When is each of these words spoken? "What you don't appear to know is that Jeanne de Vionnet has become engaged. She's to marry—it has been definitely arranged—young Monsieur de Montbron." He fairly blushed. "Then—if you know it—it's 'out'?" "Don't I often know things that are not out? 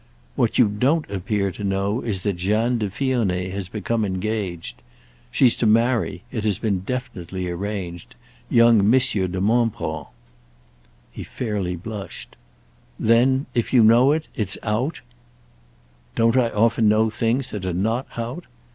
"What 0.35 0.57
you 0.57 0.67
don't 0.67 1.07
appear 1.11 1.51
to 1.51 1.63
know 1.63 2.01
is 2.01 2.23
that 2.23 2.33
Jeanne 2.37 2.79
de 2.79 2.89
Vionnet 2.89 3.51
has 3.51 3.69
become 3.69 4.03
engaged. 4.03 4.81
She's 5.29 5.55
to 5.57 5.67
marry—it 5.67 6.43
has 6.43 6.57
been 6.57 6.79
definitely 6.79 7.47
arranged—young 7.47 8.89
Monsieur 8.89 9.27
de 9.27 9.39
Montbron." 9.39 10.07
He 11.11 11.23
fairly 11.23 11.75
blushed. 11.75 12.35
"Then—if 12.99 13.73
you 13.73 13.83
know 13.83 14.11
it—it's 14.11 14.57
'out'?" 14.63 15.01
"Don't 16.15 16.35
I 16.35 16.49
often 16.49 16.89
know 16.89 17.11
things 17.11 17.51
that 17.51 17.63
are 17.63 17.71
not 17.71 18.07
out? 18.17 18.45